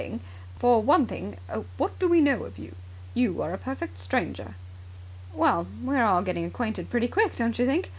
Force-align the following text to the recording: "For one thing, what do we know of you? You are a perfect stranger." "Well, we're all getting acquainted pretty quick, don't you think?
"For 0.57 0.81
one 0.81 1.05
thing, 1.05 1.37
what 1.77 1.99
do 1.99 2.09
we 2.09 2.21
know 2.21 2.43
of 2.45 2.57
you? 2.57 2.73
You 3.13 3.39
are 3.43 3.53
a 3.53 3.59
perfect 3.59 3.99
stranger." 3.99 4.55
"Well, 5.31 5.67
we're 5.83 6.01
all 6.03 6.23
getting 6.23 6.43
acquainted 6.43 6.89
pretty 6.89 7.07
quick, 7.07 7.35
don't 7.35 7.59
you 7.59 7.67
think? 7.67 7.89